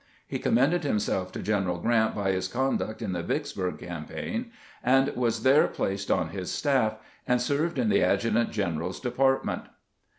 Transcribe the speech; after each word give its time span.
He 0.27 0.39
commended 0.39 0.83
himself 0.83 1.31
to 1.33 1.43
General 1.43 1.77
Grrant 1.77 2.15
by 2.15 2.31
his 2.31 2.47
conduct 2.47 3.03
in 3.03 3.11
the 3.11 3.21
Vieksburg 3.21 3.77
campaign, 3.77 4.49
and 4.83 5.07
was 5.15 5.43
there 5.43 5.67
placed 5.67 6.09
on 6.09 6.29
his 6.29 6.49
staff, 6.49 6.95
and 7.27 7.39
served 7.39 7.77
in 7.77 7.89
the 7.89 8.01
adjutant 8.01 8.49
general's 8.49 8.99
department. 8.99 9.61